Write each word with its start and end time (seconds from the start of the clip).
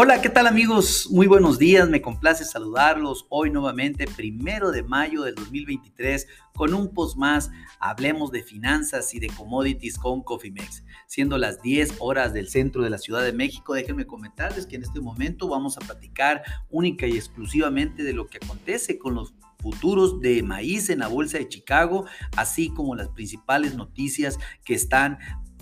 Hola, 0.00 0.22
¿qué 0.22 0.28
tal 0.28 0.46
amigos? 0.46 1.08
Muy 1.10 1.26
buenos 1.26 1.58
días, 1.58 1.88
me 1.88 2.00
complace 2.00 2.44
saludarlos 2.44 3.26
hoy 3.30 3.50
nuevamente, 3.50 4.06
primero 4.06 4.70
de 4.70 4.84
mayo 4.84 5.24
del 5.24 5.34
2023, 5.34 6.28
con 6.54 6.72
un 6.72 6.94
post 6.94 7.16
más, 7.16 7.50
hablemos 7.80 8.30
de 8.30 8.44
finanzas 8.44 9.12
y 9.12 9.18
de 9.18 9.26
commodities 9.26 9.98
con 9.98 10.22
Cofimex. 10.22 10.84
Siendo 11.08 11.36
las 11.36 11.60
10 11.62 11.96
horas 11.98 12.32
del 12.32 12.48
centro 12.48 12.84
de 12.84 12.90
la 12.90 12.98
Ciudad 12.98 13.24
de 13.24 13.32
México, 13.32 13.74
déjenme 13.74 14.06
comentarles 14.06 14.66
que 14.66 14.76
en 14.76 14.84
este 14.84 15.00
momento 15.00 15.48
vamos 15.48 15.76
a 15.76 15.80
platicar 15.80 16.44
única 16.70 17.08
y 17.08 17.16
exclusivamente 17.16 18.04
de 18.04 18.12
lo 18.12 18.28
que 18.28 18.38
acontece 18.40 19.00
con 19.00 19.16
los 19.16 19.34
futuros 19.58 20.20
de 20.20 20.44
maíz 20.44 20.90
en 20.90 21.00
la 21.00 21.08
Bolsa 21.08 21.38
de 21.38 21.48
Chicago, 21.48 22.06
así 22.36 22.68
como 22.68 22.94
las 22.94 23.08
principales 23.08 23.74
noticias 23.74 24.38
que 24.64 24.74
están 24.74 25.18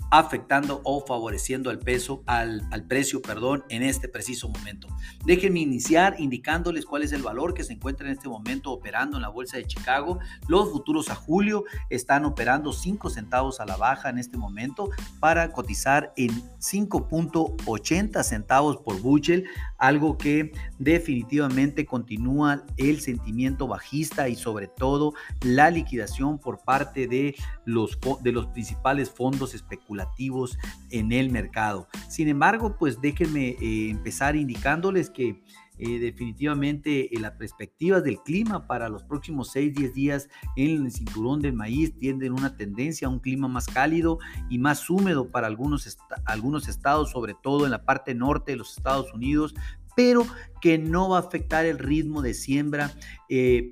afectando 0.09 0.81
o 0.83 1.05
favoreciendo 1.05 1.69
al 1.69 1.79
peso, 1.79 2.23
al, 2.27 2.67
al, 2.71 2.85
precio, 2.85 3.21
perdón, 3.21 3.63
en 3.69 3.83
este 3.83 4.07
preciso 4.07 4.47
momento. 4.47 4.87
Déjenme 5.25 5.59
iniciar 5.59 6.15
indicándoles 6.17 6.85
cuál 6.85 7.03
es 7.03 7.11
el 7.11 7.21
valor 7.21 7.53
que 7.53 7.63
se 7.63 7.73
encuentra 7.73 8.07
en 8.07 8.13
este 8.13 8.29
momento 8.29 8.71
operando 8.71 9.17
en 9.17 9.23
la 9.23 9.29
bolsa 9.29 9.57
de 9.57 9.65
Chicago. 9.65 10.19
Los 10.47 10.71
futuros 10.71 11.09
a 11.09 11.15
julio 11.15 11.65
están 11.89 12.25
operando 12.25 12.71
5 12.71 13.09
centavos 13.09 13.59
a 13.59 13.65
la 13.65 13.75
baja 13.75 14.09
en 14.09 14.17
este 14.17 14.37
momento 14.37 14.89
para 15.19 15.51
cotizar 15.51 16.13
en 16.15 16.31
5.80 16.59 18.23
centavos 18.23 18.77
por 18.77 19.01
bushel, 19.01 19.45
algo 19.77 20.17
que 20.17 20.51
definitivamente 20.79 21.85
continúa 21.85 22.63
el 22.77 23.01
sentimiento 23.01 23.67
bajista 23.67 24.29
y 24.29 24.35
sobre 24.35 24.67
todo 24.67 25.13
la 25.41 25.69
liquidación 25.69 26.39
por 26.39 26.59
parte 26.63 27.07
de 27.07 27.35
los, 27.65 27.99
de 28.21 28.31
los 28.31 28.47
principales 28.47 29.09
fondos 29.09 29.53
especulativos 29.53 29.96
en 30.89 31.11
el 31.11 31.31
mercado. 31.31 31.87
Sin 32.09 32.27
embargo, 32.27 32.75
pues 32.77 33.01
déjenme 33.01 33.49
eh, 33.49 33.89
empezar 33.89 34.35
indicándoles 34.35 35.09
que 35.09 35.41
eh, 35.79 35.99
definitivamente 35.99 37.13
eh, 37.13 37.19
las 37.19 37.33
perspectivas 37.33 38.03
del 38.03 38.19
clima 38.23 38.65
para 38.65 38.89
los 38.89 39.03
próximos 39.03 39.55
6-10 39.55 39.93
días 39.93 40.29
en 40.55 40.85
el 40.85 40.91
cinturón 40.91 41.39
del 41.39 41.53
maíz 41.53 41.93
tienden 41.99 42.33
una 42.33 42.55
tendencia 42.57 43.07
a 43.07 43.11
un 43.11 43.19
clima 43.19 43.47
más 43.47 43.67
cálido 43.67 44.17
y 44.49 44.57
más 44.57 44.89
húmedo 44.89 45.29
para 45.29 45.45
algunos, 45.45 45.99
algunos 46.25 46.67
estados, 46.67 47.11
sobre 47.11 47.35
todo 47.35 47.65
en 47.65 47.71
la 47.71 47.85
parte 47.85 48.15
norte 48.15 48.53
de 48.53 48.57
los 48.57 48.75
Estados 48.75 49.13
Unidos, 49.13 49.53
pero 49.95 50.25
que 50.61 50.79
no 50.79 51.09
va 51.09 51.17
a 51.17 51.21
afectar 51.21 51.65
el 51.65 51.77
ritmo 51.77 52.21
de 52.21 52.35
siembra 52.35 52.91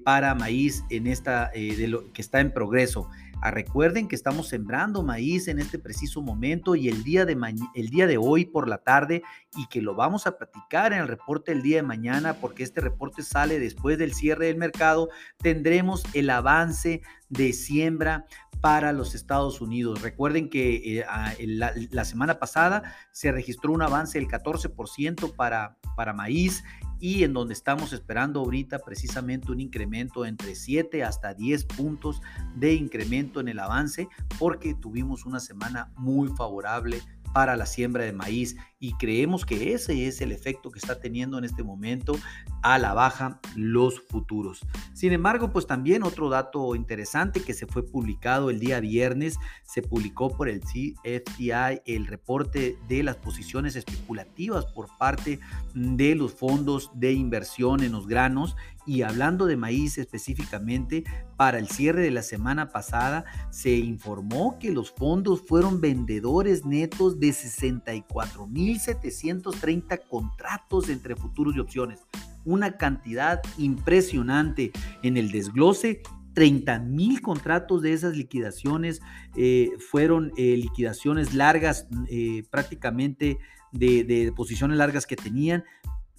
para 0.03 0.33
maíz 0.33 0.83
en 0.89 1.05
esta, 1.05 1.51
que 1.53 2.11
está 2.17 2.39
en 2.39 2.51
progreso. 2.51 3.09
Ah, 3.41 3.51
recuerden 3.51 4.07
que 4.07 4.15
estamos 4.15 4.47
sembrando 4.47 5.03
maíz 5.03 5.47
en 5.47 5.59
este 5.59 5.77
preciso 5.77 6.21
momento 6.21 6.75
y 6.75 6.89
el 6.89 7.03
día, 7.03 7.25
de 7.25 7.37
el 7.75 7.89
día 7.89 8.07
de 8.07 8.17
hoy 8.17 8.45
por 8.45 8.67
la 8.67 8.79
tarde 8.79 9.21
y 9.55 9.67
que 9.67 9.81
lo 9.81 9.93
vamos 9.93 10.25
a 10.25 10.37
platicar 10.37 10.93
en 10.93 10.99
el 10.99 11.07
reporte 11.07 11.51
el 11.51 11.61
día 11.61 11.77
de 11.77 11.83
mañana 11.83 12.35
porque 12.35 12.63
este 12.63 12.81
reporte 12.81 13.23
sale 13.23 13.59
después 13.59 13.97
del 13.97 14.13
cierre 14.13 14.47
del 14.47 14.57
mercado, 14.57 15.09
tendremos 15.37 16.03
el 16.13 16.29
avance 16.29 17.01
de 17.37 17.53
siembra 17.53 18.25
para 18.61 18.93
los 18.93 19.13
Estados 19.13 19.61
Unidos. 19.61 20.01
Recuerden 20.01 20.49
que 20.49 20.99
eh, 20.99 21.05
la, 21.45 21.71
la, 21.91 22.05
semana 22.05 22.39
pasada 22.39 22.95
se 23.11 23.31
registró 23.31 23.71
un 23.71 23.81
avance 23.81 24.17
del 24.17 24.27
14% 24.27 25.35
para, 25.35 25.77
para 25.95 26.13
maíz 26.13 26.63
y 26.99 27.23
en 27.23 27.33
donde 27.33 27.53
estamos 27.53 27.93
esperando 27.93 28.39
ahorita 28.39 28.79
precisamente 28.79 29.51
un 29.51 29.59
incremento 29.59 30.25
entre 30.25 30.55
7 30.55 31.03
hasta 31.03 31.33
10 31.33 31.65
puntos 31.65 32.21
de 32.55 32.73
incremento 32.73 33.39
en 33.39 33.49
el 33.49 33.59
avance 33.59 34.07
porque 34.39 34.73
tuvimos 34.73 35.25
una 35.25 35.39
semana 35.39 35.91
muy 35.97 36.29
favorable 36.29 37.01
para 37.33 37.57
la 37.57 37.65
siembra 37.65 38.05
de 38.05 38.13
maíz 38.13 38.55
y 38.85 38.93
creemos 38.93 39.47
que 39.47 39.73
ese 39.73 40.05
es 40.05 40.21
el 40.21 40.31
efecto 40.31 40.69
que 40.69 40.77
está 40.77 40.99
teniendo 40.99 41.39
en 41.39 41.43
este 41.43 41.63
momento 41.63 42.15
a 42.61 42.77
la 42.77 42.93
baja 42.93 43.39
los 43.55 43.99
futuros. 43.99 44.63
Sin 44.93 45.11
embargo, 45.11 45.51
pues 45.51 45.65
también 45.65 46.03
otro 46.03 46.29
dato 46.29 46.75
interesante 46.75 47.41
que 47.41 47.55
se 47.55 47.65
fue 47.65 47.81
publicado 47.81 48.51
el 48.51 48.59
día 48.59 48.79
viernes, 48.79 49.39
se 49.63 49.81
publicó 49.81 50.37
por 50.37 50.49
el 50.49 50.61
CFTI 50.61 51.81
el 51.87 52.05
reporte 52.05 52.77
de 52.87 53.01
las 53.01 53.15
posiciones 53.15 53.75
especulativas 53.75 54.67
por 54.67 54.87
parte 54.99 55.39
de 55.73 56.13
los 56.13 56.35
fondos 56.35 56.91
de 56.93 57.13
inversión 57.13 57.81
en 57.81 57.91
los 57.91 58.05
granos 58.05 58.55
y 58.85 59.01
hablando 59.01 59.45
de 59.45 59.57
maíz 59.57 59.97
específicamente, 59.97 61.03
para 61.37 61.59
el 61.59 61.67
cierre 61.67 62.03
de 62.03 62.11
la 62.11 62.21
semana 62.21 62.69
pasada 62.69 63.25
se 63.49 63.71
informó 63.71 64.57
que 64.59 64.71
los 64.71 64.91
fondos 64.91 65.41
fueron 65.41 65.81
vendedores 65.81 66.63
netos 66.65 67.19
de 67.19 67.29
64.730 67.29 70.07
contratos 70.07 70.87
entre 70.89 71.15
futuros 71.15 71.55
y 71.55 71.59
opciones. 71.59 72.03
Una 72.43 72.77
cantidad 72.77 73.41
impresionante 73.57 74.71
en 75.01 75.17
el 75.17 75.31
desglose 75.31 76.03
30 76.35 76.79
mil 76.79 77.21
contratos 77.21 77.81
de 77.81 77.93
esas 77.93 78.15
liquidaciones 78.15 79.01
eh, 79.35 79.71
fueron 79.89 80.31
eh, 80.37 80.57
liquidaciones 80.57 81.33
largas, 81.33 81.87
eh, 82.09 82.43
prácticamente 82.51 83.39
de, 83.71 84.03
de, 84.03 84.31
posiciones 84.33 84.77
largas 84.77 85.07
que 85.07 85.15
tenían, 85.15 85.63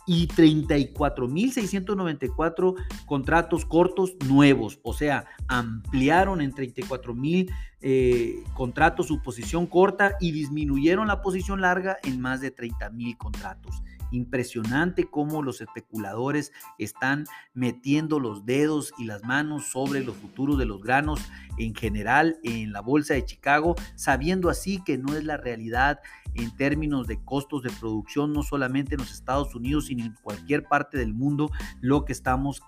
y 0.07 0.29
34.694 0.29 2.75
contratos 3.07 3.67
cortos 3.67 4.15
nuevos, 4.27 4.79
o 4.83 4.93
sea, 4.93 5.27
ampliaron 5.49 6.41
en 6.41 6.53
34.000 6.53 7.53
eh, 7.83 8.43
contratos 8.55 9.09
su 9.09 9.21
posición 9.23 9.67
corta 9.67 10.17
y 10.21 10.33
disminuyeron 10.33 11.09
la 11.09 11.21
posición 11.21 11.61
larga 11.61 11.99
en 12.05 12.21
más 12.21 12.41
de 12.41 12.55
30.000 12.55 13.19
contratos. 13.19 13.83
Impresionante 14.11 15.09
cómo 15.11 15.43
los 15.43 15.61
especuladores 15.61 16.53
están 16.79 17.25
metiendo 17.55 18.21
los 18.21 18.47
dedos 18.47 18.93
y 18.99 19.05
las 19.05 19.25
manos 19.25 19.67
sobre 19.67 20.03
los 20.05 20.17
futuros 20.17 20.59
de 20.59 20.67
los 20.67 20.83
granos 20.83 21.21
en 21.59 21.75
general 21.75 22.39
en 22.43 22.73
la 22.73 22.81
bolsa 22.81 23.15
de 23.15 23.25
Chicago, 23.25 23.75
sabiendo 23.95 24.49
así 24.49 24.83
que 24.85 24.99
no 24.99 25.15
es 25.17 25.25
la 25.25 25.37
realidad 25.37 26.01
en 26.35 26.55
términos 26.57 27.07
de 27.07 27.23
costos 27.25 27.63
de 27.63 27.71
producción, 27.81 28.33
no 28.33 28.43
solamente 28.43 28.95
en 28.95 29.01
los 29.01 29.13
Estados 29.13 29.55
Unidos, 29.55 29.87
sino 29.87 30.05
en 30.05 30.15
cualquier 30.23 30.65
parte 30.65 30.99
del 30.99 31.15
mundo, 31.15 31.51
lo 31.81 32.05
que 32.05 32.13
estamos 32.13 32.63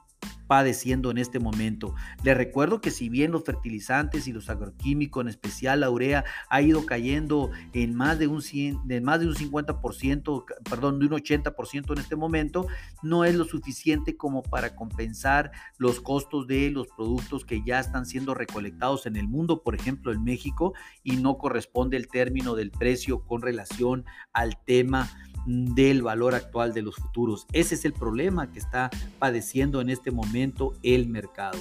padeciendo 0.48 1.10
en 1.12 1.18
este 1.18 1.38
momento. 1.38 1.94
Les 2.24 2.36
recuerdo 2.36 2.80
que 2.80 2.90
si 2.90 3.08
bien 3.08 3.30
los 3.30 3.44
fertilizantes 3.44 4.26
y 4.26 4.32
los 4.32 4.50
agroquímicos, 4.50 5.20
en 5.22 5.28
especial 5.28 5.80
la 5.80 5.90
urea, 5.90 6.24
ha 6.48 6.62
ido 6.62 6.84
cayendo 6.86 7.50
en 7.72 7.94
más 7.94 8.18
de 8.18 8.26
un, 8.26 8.42
100, 8.42 8.88
de 8.88 9.00
más 9.00 9.20
de 9.20 9.28
un 9.28 9.34
50%, 9.34 10.44
perdón, 10.68 10.98
de 10.98 11.06
un 11.06 11.12
80% 11.12 11.92
en 11.92 11.98
este 11.98 12.16
momento, 12.16 12.66
no 13.02 13.24
es 13.24 13.34
lo 13.34 13.44
suficiente 13.44 14.16
como 14.16 14.42
para 14.42 14.74
compensar 14.74 15.52
los 15.76 16.00
costos 16.00 16.46
de 16.46 16.70
los 16.70 16.88
productos 16.88 17.44
que 17.44 17.62
ya 17.64 17.78
están 17.78 18.06
siendo 18.06 18.34
recolectados 18.34 19.06
en 19.06 19.16
el 19.16 19.28
mundo, 19.28 19.62
por 19.62 19.74
ejemplo 19.74 20.12
en 20.12 20.24
México, 20.24 20.72
y 21.02 21.16
no 21.16 21.36
corresponde 21.36 21.96
el 21.98 22.08
término 22.08 22.54
del 22.54 22.70
precio 22.70 23.20
con 23.20 23.42
relación 23.42 24.06
al 24.32 24.58
tema 24.64 25.10
del 25.48 26.02
valor 26.02 26.34
actual 26.34 26.74
de 26.74 26.82
los 26.82 26.96
futuros. 26.96 27.46
Ese 27.52 27.74
es 27.74 27.84
el 27.86 27.94
problema 27.94 28.52
que 28.52 28.58
está 28.58 28.90
padeciendo 29.18 29.80
en 29.80 29.88
este 29.88 30.10
momento 30.10 30.74
el 30.82 31.08
mercado 31.08 31.58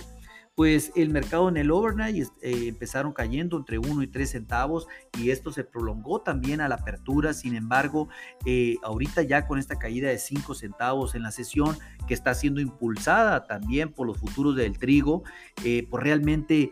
pues 0.57 0.91
el 0.95 1.11
mercado 1.11 1.49
en 1.49 1.57
el 1.57 1.69
overnight 1.69 2.29
eh, 2.41 2.67
empezaron 2.69 3.13
cayendo 3.13 3.57
entre 3.57 3.77
1 3.77 4.01
y 4.01 4.07
3 4.07 4.27
centavos 4.27 4.87
y 5.15 5.29
esto 5.29 5.51
se 5.51 5.63
prolongó 5.63 6.21
también 6.21 6.61
a 6.61 6.67
la 6.67 6.73
apertura. 6.73 7.33
Sin 7.33 7.55
embargo, 7.55 8.09
eh, 8.43 8.77
ahorita 8.81 9.21
ya 9.21 9.45
con 9.45 9.59
esta 9.59 9.77
caída 9.77 10.09
de 10.09 10.17
5 10.17 10.55
centavos 10.55 11.13
en 11.13 11.21
la 11.21 11.29
sesión, 11.29 11.77
que 12.07 12.15
está 12.15 12.33
siendo 12.33 12.59
impulsada 12.59 13.45
también 13.45 13.93
por 13.93 14.07
los 14.07 14.17
futuros 14.17 14.55
del 14.55 14.79
trigo, 14.79 15.21
eh, 15.63 15.85
pues 15.91 16.03
realmente 16.03 16.71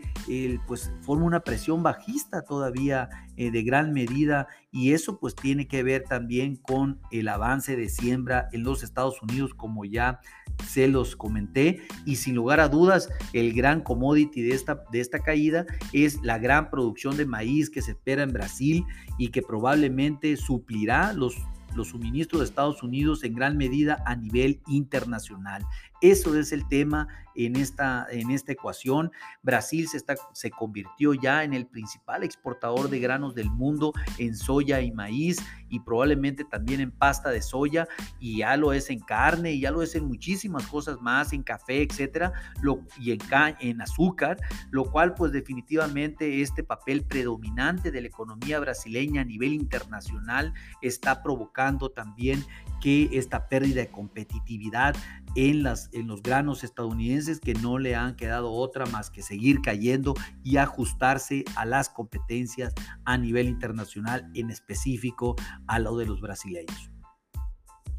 pues 0.65 0.91
forma 1.01 1.25
una 1.25 1.41
presión 1.41 1.83
bajista 1.83 2.41
todavía 2.41 3.07
de 3.35 3.63
gran 3.63 3.94
medida 3.94 4.47
y 4.75 4.92
eso 4.92 5.18
pues 5.19 5.33
tiene 5.36 5.69
que 5.69 5.83
ver 5.83 6.04
también 6.04 6.57
con 6.57 7.00
el 7.10 7.30
avance 7.30 7.77
de 7.77 7.88
siembra 7.88 8.50
en 8.51 8.63
los 8.63 8.83
Estados 8.83 9.22
Unidos 9.22 9.54
como 9.54 9.86
ya 9.86 10.19
se 10.68 10.89
los 10.89 11.16
comenté 11.16 11.80
y 12.06 12.18
sin 12.18 12.36
lugar 12.36 12.60
a 12.60 12.68
dudas 12.68 13.07
el 13.31 13.54
gran 13.54 13.80
commodity 13.80 14.42
de 14.42 14.54
esta, 14.54 14.83
de 14.92 15.00
esta 15.00 15.19
caída 15.19 15.66
es 15.94 16.22
la 16.24 16.39
gran 16.39 16.69
producción 16.69 17.16
de 17.16 17.25
maíz 17.25 17.69
que 17.69 17.81
se 17.81 17.92
espera 17.92 18.24
en 18.24 18.33
Brasil 18.33 18.83
y 19.18 19.30
que 19.30 19.42
probablemente 19.42 20.36
suplirá 20.36 21.13
los 21.13 21.38
los 21.74 21.89
suministros 21.89 22.39
de 22.39 22.45
Estados 22.45 22.83
Unidos 22.83 23.24
en 23.24 23.36
gran 23.36 23.57
medida 23.57 24.01
a 24.06 24.16
nivel 24.16 24.62
internacional. 24.66 25.66
Eso 26.06 26.38
es 26.38 26.52
el 26.52 26.68
tema 26.68 27.07
en 27.34 27.56
esta, 27.56 28.06
en 28.12 28.30
esta 28.30 28.52
ecuación. 28.52 29.12
Brasil 29.42 29.88
se, 29.88 29.98
está, 29.98 30.13
se 30.34 30.52
convirtió 30.52 31.16
ya 31.16 31.44
en 31.44 31.56
el 31.56 31.66
principal 31.66 32.24
exportador 32.24 32.90
de 32.92 33.00
granos 33.00 33.34
del 33.34 33.50
mundo 33.50 33.92
en 34.19 34.36
soya 34.36 34.81
y 34.81 34.92
maíz 34.92 35.38
y 35.68 35.80
probablemente 35.80 36.44
también 36.46 36.80
en 36.80 36.92
pasta 36.92 37.31
de 37.31 37.42
soya 37.42 37.88
y 38.19 38.38
ya 38.38 38.56
lo 38.56 38.72
es 38.72 38.92
en 38.92 39.00
carne 39.00 39.54
y 39.54 39.62
ya 39.62 39.72
lo 39.72 39.81
es 39.81 39.96
en 39.96 40.06
muchísimas 40.06 40.68
cosas 40.68 41.02
más, 41.02 41.34
en 41.34 41.42
café, 41.42 41.81
etcétera, 41.81 42.34
y 43.00 43.12
en, 43.12 43.19
en 43.60 43.81
azúcar, 43.81 44.38
lo 44.69 44.86
cual 44.86 45.16
pues 45.16 45.31
definitivamente 45.31 46.42
este 46.42 46.63
papel 46.63 47.04
predominante 47.04 47.90
de 47.90 48.02
la 48.02 48.07
economía 48.07 48.60
brasileña 48.60 49.22
a 49.22 49.25
nivel 49.25 49.54
internacional 49.54 50.54
está 50.84 51.24
provocando 51.24 51.90
también 51.90 52.46
que 52.80 53.10
esta 53.13 53.50
pérdida 53.50 53.81
de 53.81 53.88
competitividad 53.88 54.96
en, 55.36 55.63
las, 55.63 55.90
en 55.95 56.07
los 56.07 56.21
granos 56.21 56.63
estadounidenses 56.63 57.39
que 57.39 57.53
no 57.53 57.80
le 57.80 57.95
han 57.95 58.15
quedado 58.15 58.51
otra 58.51 58.86
más 58.88 59.09
que 59.09 59.21
seguir 59.21 59.62
cayendo 59.62 60.13
y 60.44 60.57
ajustarse 60.57 61.45
a 61.56 61.65
las 61.65 61.89
competencias 61.89 62.74
a 63.06 63.18
nivel 63.18 63.47
internacional, 63.47 64.30
en 64.36 64.50
específico 64.51 65.36
a 65.68 65.80
lo 65.80 65.97
de 65.97 66.06
los 66.06 66.21
brasileños. 66.21 66.94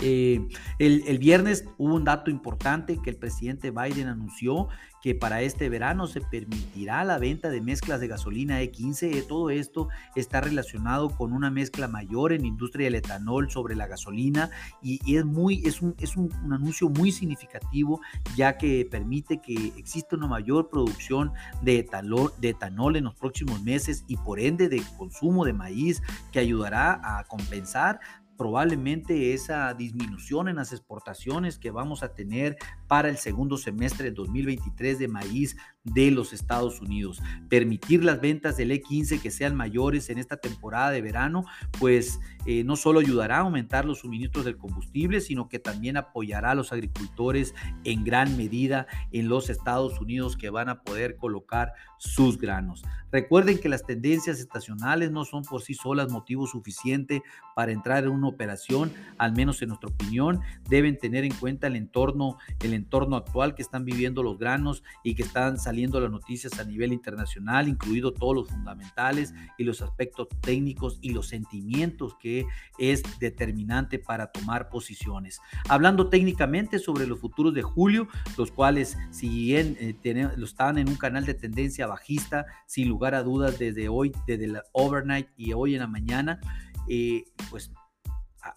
Eh, 0.00 0.46
el, 0.78 1.18
viernes 1.18 1.64
hubo 1.78 1.94
un 1.94 2.04
dato 2.04 2.30
importante 2.30 2.98
que 3.02 3.10
el 3.10 3.16
presidente 3.16 3.70
Biden 3.70 4.08
anunció 4.08 4.68
que 5.02 5.14
para 5.14 5.40
este 5.42 5.68
verano 5.68 6.08
se 6.08 6.20
permitirá 6.20 7.04
la 7.04 7.18
venta 7.18 7.48
de 7.48 7.60
mezclas 7.60 8.00
de 8.00 8.08
gasolina 8.08 8.60
E15. 8.60 9.26
Todo 9.26 9.50
esto 9.50 9.88
está 10.16 10.40
relacionado 10.40 11.10
con 11.10 11.32
una 11.32 11.50
mezcla 11.50 11.86
mayor 11.86 12.32
en 12.32 12.44
industria 12.44 12.86
del 12.86 12.96
etanol 12.96 13.50
sobre 13.50 13.76
la 13.76 13.86
gasolina 13.86 14.50
y, 14.82 15.16
es, 15.16 15.24
muy, 15.24 15.62
es, 15.64 15.80
un, 15.80 15.94
es 16.00 16.16
un, 16.16 16.32
anuncio 16.52 16.88
muy 16.88 17.12
significativo 17.12 18.00
ya 18.34 18.58
que 18.58 18.86
permite 18.90 19.40
que 19.40 19.54
exista 19.76 20.16
una 20.16 20.26
mayor 20.26 20.68
producción 20.68 21.32
de 21.62 21.78
etanol, 21.78 22.32
de 22.40 22.48
etanol 22.50 22.96
en 22.96 23.04
los 23.04 23.14
próximos 23.14 23.62
meses 23.62 24.04
y 24.08 24.16
por 24.16 24.40
ende 24.40 24.68
de 24.68 24.82
consumo 24.98 25.44
de 25.44 25.52
maíz 25.52 26.02
que 26.32 26.40
ayudará 26.40 27.00
a 27.02 27.24
compensar 27.24 28.00
probablemente 28.36 29.34
esa 29.34 29.72
disminución 29.74 30.48
en 30.48 30.56
las 30.56 30.72
exportaciones 30.72 31.58
que 31.58 31.70
vamos 31.70 32.02
a 32.02 32.14
tener 32.14 32.56
para 32.86 33.08
el 33.08 33.16
segundo 33.16 33.56
semestre 33.56 34.06
del 34.06 34.14
2023 34.14 34.98
de 34.98 35.08
maíz 35.08 35.56
de 35.94 36.10
los 36.10 36.32
Estados 36.32 36.80
Unidos. 36.80 37.22
Permitir 37.48 38.04
las 38.04 38.20
ventas 38.20 38.56
del 38.56 38.72
E15 38.72 39.20
que 39.20 39.30
sean 39.30 39.54
mayores 39.54 40.10
en 40.10 40.18
esta 40.18 40.36
temporada 40.36 40.90
de 40.90 41.00
verano, 41.00 41.44
pues 41.78 42.20
eh, 42.44 42.64
no 42.64 42.76
solo 42.76 43.00
ayudará 43.00 43.38
a 43.38 43.40
aumentar 43.40 43.84
los 43.84 44.00
suministros 44.00 44.44
del 44.44 44.56
combustible, 44.56 45.20
sino 45.20 45.48
que 45.48 45.58
también 45.58 45.96
apoyará 45.96 46.50
a 46.50 46.54
los 46.54 46.72
agricultores 46.72 47.54
en 47.84 48.04
gran 48.04 48.36
medida 48.36 48.86
en 49.12 49.28
los 49.28 49.48
Estados 49.48 50.00
Unidos 50.00 50.36
que 50.36 50.50
van 50.50 50.68
a 50.68 50.82
poder 50.82 51.16
colocar 51.16 51.72
sus 51.98 52.38
granos. 52.38 52.82
Recuerden 53.12 53.58
que 53.58 53.68
las 53.68 53.86
tendencias 53.86 54.40
estacionales 54.40 55.10
no 55.10 55.24
son 55.24 55.44
por 55.44 55.62
sí 55.62 55.74
solas 55.74 56.10
motivo 56.10 56.46
suficiente 56.46 57.22
para 57.54 57.72
entrar 57.72 58.04
en 58.04 58.10
una 58.10 58.28
operación, 58.28 58.92
al 59.16 59.32
menos 59.32 59.62
en 59.62 59.68
nuestra 59.68 59.88
opinión, 59.88 60.40
deben 60.68 60.98
tener 60.98 61.24
en 61.24 61.32
cuenta 61.34 61.68
el 61.68 61.76
entorno, 61.76 62.36
el 62.60 62.74
entorno 62.74 63.16
actual 63.16 63.54
que 63.54 63.62
están 63.62 63.84
viviendo 63.84 64.22
los 64.22 64.38
granos 64.38 64.82
y 65.02 65.14
que 65.14 65.22
están 65.22 65.58
saliendo 65.58 65.75
las 65.76 66.10
noticias 66.10 66.58
a 66.58 66.64
nivel 66.64 66.92
internacional, 66.92 67.68
incluido 67.68 68.12
todos 68.12 68.34
los 68.34 68.48
fundamentales 68.48 69.34
y 69.58 69.64
los 69.64 69.82
aspectos 69.82 70.28
técnicos 70.40 70.98
y 71.00 71.10
los 71.10 71.28
sentimientos 71.28 72.16
que 72.20 72.46
es 72.78 73.02
determinante 73.18 73.98
para 73.98 74.32
tomar 74.32 74.68
posiciones. 74.68 75.40
Hablando 75.68 76.08
técnicamente 76.08 76.78
sobre 76.78 77.06
los 77.06 77.20
futuros 77.20 77.54
de 77.54 77.62
julio, 77.62 78.08
los 78.36 78.50
cuales 78.50 78.96
si 79.10 79.28
bien 79.28 79.76
eh, 79.80 79.96
están 80.42 80.78
en 80.78 80.88
un 80.88 80.96
canal 80.96 81.24
de 81.24 81.34
tendencia 81.34 81.86
bajista, 81.86 82.46
sin 82.66 82.88
lugar 82.88 83.14
a 83.14 83.22
dudas 83.22 83.58
desde 83.58 83.88
hoy, 83.88 84.12
desde 84.26 84.46
la 84.46 84.62
overnight 84.72 85.28
y 85.36 85.52
hoy 85.52 85.74
en 85.74 85.80
la 85.80 85.86
mañana, 85.86 86.40
eh, 86.88 87.24
pues 87.50 87.70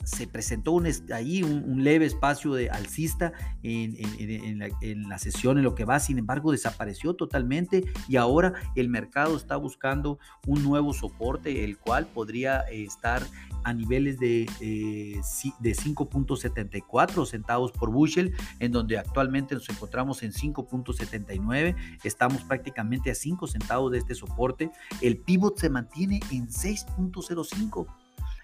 se 0.03 0.27
presentó 0.27 0.71
un, 0.73 0.87
ahí 1.13 1.43
un, 1.43 1.83
leve 1.83 2.05
espacio 2.05 2.53
de 2.53 2.69
alcista 2.69 3.31
en, 3.63 5.07
la, 5.07 5.17
sesión, 5.17 5.57
en 5.57 5.63
lo 5.63 5.75
que 5.75 5.85
va, 5.85 5.99
sin 5.99 6.17
embargo 6.17 6.51
desapareció 6.51 7.13
totalmente 7.13 7.85
y 8.07 8.17
ahora 8.17 8.53
el 8.75 8.89
mercado 8.89 9.37
está 9.37 9.55
buscando 9.55 10.19
un 10.45 10.63
nuevo 10.63 10.93
soporte, 10.93 11.63
el 11.63 11.77
cual 11.77 12.07
podría 12.07 12.61
eh, 12.69 12.83
estar 12.83 13.23
a 13.63 13.73
niveles 13.73 14.19
de, 14.19 14.43
eh, 14.61 15.21
de 15.59 15.71
5.74 15.71 17.25
centavos 17.25 17.71
por 17.71 17.91
bushel, 17.91 18.33
en 18.59 18.71
donde 18.71 18.97
actualmente 18.97 19.55
nos 19.55 19.69
encontramos 19.69 20.23
en 20.23 20.31
5.79, 20.31 21.75
estamos 22.03 22.43
prácticamente 22.43 23.11
a 23.11 23.15
5 23.15 23.47
centavos 23.47 23.91
de 23.91 23.99
este 23.99 24.15
soporte, 24.15 24.71
el 25.01 25.17
pivot 25.17 25.57
se 25.57 25.69
mantiene 25.69 26.19
en 26.31 26.47
6.05 26.47 27.87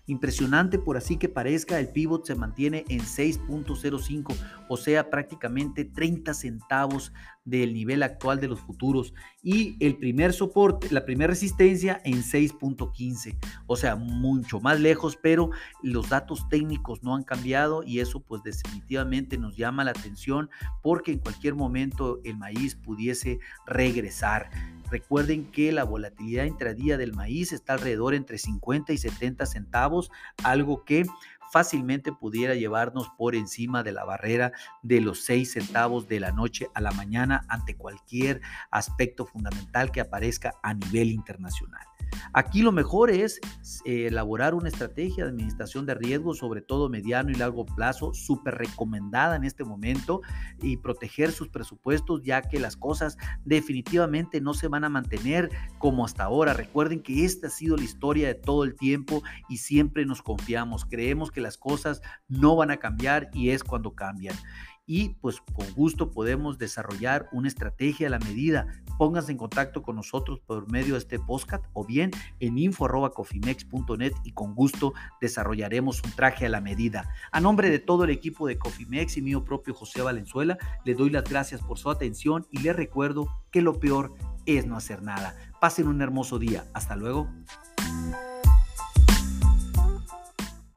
Impresionante 0.08 0.78
por 0.78 0.98
así 0.98 1.18
que 1.18 1.30
parezca, 1.30 1.80
el 1.80 1.90
pivot 1.90 2.26
se 2.26 2.36
mantiene 2.36 2.86
en 2.90 3.02
6.05, 3.02 4.36
o 4.70 4.78
sea, 4.78 5.10
prácticamente 5.10 5.84
30 5.84 6.34
centavos 6.34 7.12
del 7.44 7.74
nivel 7.74 8.04
actual 8.04 8.40
de 8.40 8.48
los 8.48 8.60
futuros 8.60 9.14
y 9.42 9.78
el 9.80 9.98
primer 9.98 10.34
soporte, 10.34 10.92
la 10.92 11.06
primera 11.06 11.32
resistencia 11.32 12.02
en 12.04 12.24
6.15, 12.24 13.38
o 13.68 13.76
sea, 13.76 13.96
mucho 13.96 14.60
más 14.60 14.80
lejos, 14.80 15.18
pero 15.22 15.50
los 15.82 16.10
datos 16.10 16.50
técnicos 16.50 17.04
no 17.04 17.16
han 17.16 17.24
cambiado 17.24 17.84
y 17.84 18.00
eso 18.00 18.20
pues 18.20 18.44
definitivamente 18.44 19.38
nos 19.38 19.56
llama 19.56 19.84
la 19.84 19.92
atención 19.92 20.50
porque 20.82 21.14
en 21.14 21.20
cualquier 21.20 21.56
momento 21.56 22.20
el 22.24 22.38
maíz 22.38 22.76
pudiese 22.76 23.40
regresar. 23.66 24.50
Recuerden 24.90 25.52
que 25.52 25.72
la 25.72 25.84
volatilidad 25.84 26.46
intradía 26.46 26.98
del 26.98 27.14
maíz 27.14 27.52
está 27.52 27.74
alrededor 27.74 28.14
entre 28.14 28.38
50 28.38 28.94
y 28.94 28.98
70 28.98 29.46
centavos, 29.46 30.12
algo 30.44 30.84
que 30.86 31.06
fácilmente 31.52 32.12
pudiera 32.12 32.56
llevarnos 32.56 33.10
por 33.18 33.36
encima 33.36 33.84
de 33.84 33.94
la 33.94 34.04
barrera 34.04 34.52
de 34.84 35.02
los 35.02 35.24
6 35.24 35.54
centavos 35.54 36.08
de 36.08 36.20
la 36.20 36.32
noche 36.32 36.68
a 36.74 36.82
la 36.82 36.92
mañana 36.92 37.46
ante 37.48 37.76
cualquier 37.76 38.42
aspecto 38.72 39.26
fundamental 39.26 39.92
que 39.92 40.02
aparezca 40.02 40.56
a 40.62 40.74
nivel 40.74 41.12
internacional. 41.12 41.86
Aquí 42.34 42.62
lo 42.62 42.72
mejor 42.72 43.10
es 43.10 43.40
eh, 43.86 44.08
elaborar 44.08 44.54
una 44.54 44.70
estrategia 44.70 45.24
de 45.24 45.32
administración 45.32 45.86
de 45.86 45.96
riesgos, 45.96 46.40
sobre 46.40 46.62
todo 46.62 46.90
mediano 46.90 47.32
y 47.32 47.36
largo 47.36 47.66
plazo, 47.66 48.14
súper 48.14 48.56
recomendada 48.56 49.36
en 49.36 49.44
este 49.44 49.64
momento 49.64 50.22
y 50.62 50.78
proteger 50.78 51.32
sus 51.32 51.50
presupuestos, 51.50 52.22
ya 52.24 52.42
que 52.42 52.60
las 52.60 52.78
cosas 52.78 53.18
definitivamente 53.44 54.42
no 54.42 54.54
se 54.54 54.68
van 54.68 54.84
a 54.84 54.90
mantener 54.90 55.50
como 55.78 56.06
hasta 56.06 56.24
ahora. 56.24 56.54
Recuerden 56.54 57.02
que 57.02 57.26
esta 57.26 57.48
ha 57.48 57.52
sido 57.52 57.78
la 57.78 57.84
historia 57.84 58.28
de 58.28 58.36
todo 58.36 58.64
el 58.64 58.76
tiempo 58.76 59.24
y 59.50 59.58
siempre 59.58 60.06
nos 60.06 60.22
confiamos. 60.22 60.86
Creemos 60.86 61.32
que 61.32 61.42
las 61.42 61.58
cosas 61.58 62.02
no 62.28 62.56
van 62.56 62.72
a 62.72 62.78
cambiar 62.78 63.30
y 63.34 63.50
es 63.50 63.64
cuando 63.64 63.96
cambian 63.96 64.36
y 64.86 65.10
pues 65.22 65.42
con 65.42 65.72
gusto 65.74 66.12
podemos 66.12 66.58
desarrollar 66.58 67.28
una 67.32 67.48
estrategia 67.48 68.08
a 68.08 68.10
la 68.12 68.20
medida. 68.20 68.68
Pónganse 68.98 69.32
en 69.32 69.38
contacto 69.38 69.82
con 69.82 69.96
nosotros 69.96 70.40
por 70.40 70.72
medio 70.72 70.94
de 70.94 71.00
este 71.00 71.20
podcast 71.20 71.66
o 71.74 71.86
bien 71.86 72.12
en 72.40 72.58
info.cofimex.net 72.58 74.14
y 74.24 74.32
con 74.32 74.56
gusto 74.56 74.94
desarrollaremos 75.22 76.02
un 76.04 76.12
traje 76.12 76.46
a 76.46 76.50
la 76.50 76.62
medida. 76.62 77.10
A 77.32 77.40
nombre 77.40 77.70
de 77.70 77.80
todo 77.80 78.04
el 78.04 78.10
equipo 78.12 78.48
de 78.48 78.58
Cofimex 78.58 79.18
y 79.18 79.22
mío 79.22 79.44
propio 79.44 79.74
José 79.74 80.02
Valenzuela, 80.02 80.58
le 80.84 80.94
doy 80.94 81.10
las 81.10 81.24
gracias 81.24 81.62
por 81.62 81.78
su 81.78 81.90
atención 81.90 82.48
y 82.52 82.60
le 82.60 82.74
recuerdo 82.74 83.28
que 83.52 83.62
lo 83.62 83.80
peor 83.80 84.14
es 84.46 84.66
no 84.66 84.78
hacer 84.78 85.02
nada. 85.02 85.36
Pasen 85.60 85.88
un 85.88 86.02
hermoso 86.02 86.40
día. 86.40 86.66
Hasta 86.74 86.96
luego. 86.96 87.28